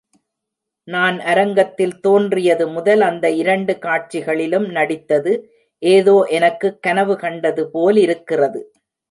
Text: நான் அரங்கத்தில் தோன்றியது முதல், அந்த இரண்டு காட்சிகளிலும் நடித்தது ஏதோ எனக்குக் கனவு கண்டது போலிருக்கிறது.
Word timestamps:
நான் 0.87 1.19
அரங்கத்தில் 1.19 1.99
தோன்றியது 1.99 2.67
முதல், 2.67 3.01
அந்த 3.01 3.29
இரண்டு 3.31 3.77
காட்சிகளிலும் 3.79 4.67
நடித்தது 4.69 5.33
ஏதோ 5.79 6.27
எனக்குக் 6.29 6.81
கனவு 6.81 7.17
கண்டது 7.17 7.71
போலிருக்கிறது. 7.71 8.73